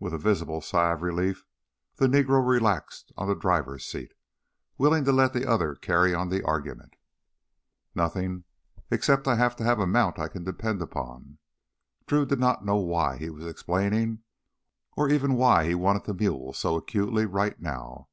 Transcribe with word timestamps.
With 0.00 0.12
a 0.12 0.18
visible 0.18 0.60
sigh 0.60 0.90
of 0.90 1.00
relief, 1.00 1.44
the 1.94 2.08
Negro 2.08 2.44
relaxed 2.44 3.12
on 3.16 3.28
the 3.28 3.36
driver's 3.36 3.86
seat, 3.86 4.14
willing 4.76 5.04
to 5.04 5.12
let 5.12 5.32
the 5.32 5.48
other 5.48 5.76
carry 5.76 6.12
on 6.12 6.28
the 6.28 6.42
argument. 6.42 6.96
"Nothing, 7.94 8.42
except 8.90 9.28
I 9.28 9.36
have 9.36 9.54
to 9.54 9.62
have 9.64 9.78
a 9.78 9.86
mount 9.86 10.18
I 10.18 10.26
can 10.26 10.42
depend 10.42 10.82
upon." 10.82 11.38
Drew 12.08 12.26
did 12.26 12.40
not 12.40 12.64
know 12.66 12.78
why 12.78 13.16
he 13.16 13.30
was 13.30 13.46
explaining, 13.46 14.24
or 14.96 15.08
even 15.08 15.34
why 15.36 15.68
he 15.68 15.76
wanted 15.76 16.02
the 16.02 16.14
mule 16.14 16.52
so 16.52 16.74
acutely 16.74 17.24
right 17.24 17.62
now. 17.62 18.08